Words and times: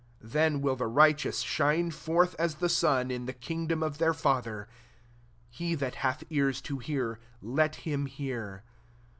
43 0.21 0.29
Then 0.33 0.61
will 0.61 0.75
the 0.75 0.87
righteous 0.87 1.41
shine 1.41 1.91
forth 1.91 2.35
as 2.39 2.55
the 2.55 2.69
sun, 2.69 3.11
in 3.11 3.27
the 3.27 3.33
king 3.33 3.67
dom 3.67 3.83
of 3.83 3.99
their 3.99 4.15
Father. 4.15 4.67
He 5.51 5.75
that 5.75 5.93
hath 6.01 6.23
ears 6.31 6.59
to 6.61 6.79
hear, 6.79 7.19
let 7.39 7.75
him 7.85 8.07
hear. 8.07 8.63